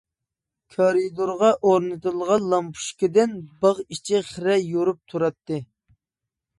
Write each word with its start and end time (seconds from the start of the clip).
كارىدورغا 0.75 1.49
ئورنىتىلغان 1.67 2.49
لامپۇچكىدىن 2.55 3.39
باغ 3.65 3.85
ئىچى 3.87 4.27
خىرە 4.35 4.61
يورۇپ 4.67 5.03
تۇراتتى. 5.13 5.67